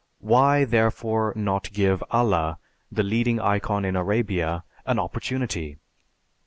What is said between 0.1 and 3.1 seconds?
Why, therefore, not give Allah, the